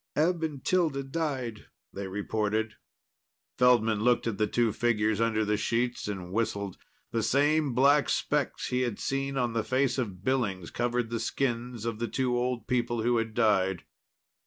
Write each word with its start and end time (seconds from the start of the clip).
"Eb 0.15 0.41
and 0.41 0.65
Tilda 0.65 1.03
died," 1.03 1.67
they 1.93 2.07
reported. 2.07 2.73
Feldman 3.59 3.99
looked 3.99 4.25
at 4.25 4.39
the 4.39 4.47
two 4.47 4.73
figures 4.73 5.21
under 5.21 5.45
the 5.45 5.57
sheets 5.57 6.07
and 6.07 6.31
whistled. 6.33 6.77
The 7.11 7.21
same 7.21 7.75
black 7.75 8.09
specks 8.09 8.69
he 8.69 8.81
had 8.81 8.97
seen 8.97 9.37
on 9.37 9.53
the 9.53 9.63
face 9.63 9.99
of 9.99 10.23
Billings 10.23 10.71
covered 10.71 11.11
the 11.11 11.19
skins 11.19 11.85
of 11.85 11.99
the 11.99 12.07
two 12.07 12.35
old 12.35 12.65
people 12.65 13.03
who 13.03 13.17
had 13.17 13.35
died. 13.35 13.83